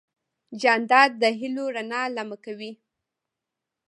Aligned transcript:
جانداد 0.61 1.11
د 1.21 1.23
هېلو 1.39 1.65
رڼا 1.75 2.01
لمع 2.15 2.37
کوي. 2.45 2.71